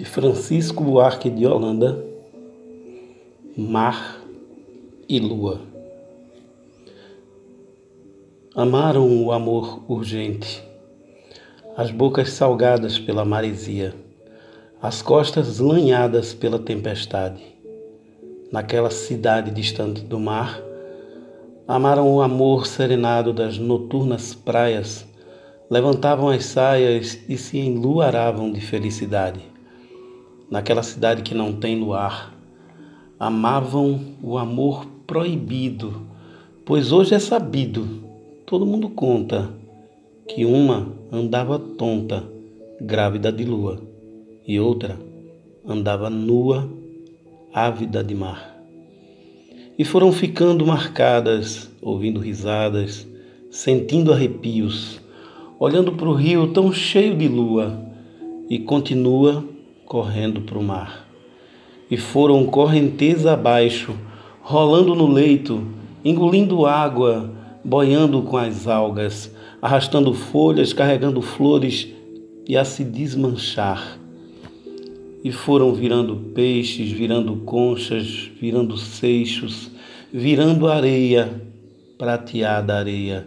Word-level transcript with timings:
de 0.00 0.06
Francisco 0.06 0.82
Buarque 0.82 1.28
de 1.28 1.46
Holanda, 1.46 2.02
Mar 3.54 4.18
e 5.06 5.20
Lua. 5.20 5.60
Amaram 8.54 9.22
o 9.22 9.30
amor 9.30 9.84
urgente, 9.86 10.64
as 11.76 11.90
bocas 11.90 12.30
salgadas 12.30 12.98
pela 12.98 13.26
maresia, 13.26 13.94
as 14.80 15.02
costas 15.02 15.58
lanhadas 15.58 16.32
pela 16.32 16.58
tempestade. 16.58 17.42
Naquela 18.50 18.88
cidade 18.88 19.50
distante 19.50 20.00
do 20.00 20.18
mar, 20.18 20.62
amaram 21.68 22.10
o 22.10 22.22
amor 22.22 22.66
serenado 22.66 23.34
das 23.34 23.58
noturnas 23.58 24.34
praias, 24.34 25.06
levantavam 25.68 26.30
as 26.30 26.46
saias 26.46 27.18
e 27.28 27.36
se 27.36 27.58
enluaravam 27.58 28.50
de 28.50 28.62
felicidade 28.62 29.59
naquela 30.50 30.82
cidade 30.82 31.22
que 31.22 31.34
não 31.34 31.52
tem 31.52 31.78
luar. 31.78 32.34
Amavam 33.18 34.00
o 34.22 34.36
amor 34.36 34.86
proibido, 35.06 36.02
pois 36.64 36.90
hoje 36.90 37.14
é 37.14 37.18
sabido, 37.18 37.86
todo 38.46 38.66
mundo 38.66 38.88
conta, 38.88 39.50
que 40.26 40.44
uma 40.44 40.92
andava 41.12 41.58
tonta, 41.58 42.24
grávida 42.80 43.30
de 43.30 43.44
lua, 43.44 43.80
e 44.46 44.58
outra 44.58 44.98
andava 45.66 46.08
nua, 46.08 46.68
ávida 47.52 48.02
de 48.02 48.14
mar. 48.14 48.56
E 49.78 49.84
foram 49.84 50.12
ficando 50.12 50.66
marcadas, 50.66 51.70
ouvindo 51.80 52.20
risadas, 52.20 53.06
sentindo 53.50 54.12
arrepios, 54.12 55.00
olhando 55.58 55.92
para 55.92 56.08
o 56.08 56.14
rio 56.14 56.52
tão 56.52 56.72
cheio 56.72 57.16
de 57.16 57.28
lua, 57.28 57.78
e 58.48 58.58
continua 58.58 59.44
correndo 59.90 60.42
para 60.42 60.56
o 60.56 60.62
mar. 60.62 61.04
E 61.90 61.96
foram 61.96 62.46
correnteza 62.46 63.32
abaixo, 63.32 63.92
rolando 64.40 64.94
no 64.94 65.08
leito, 65.08 65.66
engolindo 66.04 66.64
água, 66.64 67.34
boiando 67.64 68.22
com 68.22 68.36
as 68.36 68.68
algas, 68.68 69.34
arrastando 69.60 70.14
folhas, 70.14 70.72
carregando 70.72 71.20
flores 71.20 71.88
e 72.46 72.56
a 72.56 72.64
se 72.64 72.84
desmanchar. 72.84 73.98
E 75.24 75.32
foram 75.32 75.74
virando 75.74 76.14
peixes, 76.36 76.92
virando 76.92 77.34
conchas, 77.38 78.30
virando 78.40 78.76
seixos, 78.76 79.72
virando 80.12 80.68
areia, 80.68 81.42
prateada 81.98 82.76
areia, 82.76 83.26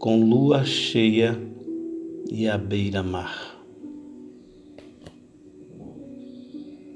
com 0.00 0.28
lua 0.28 0.64
cheia 0.64 1.40
e 2.28 2.48
a 2.48 2.58
beira-mar. 2.58 3.53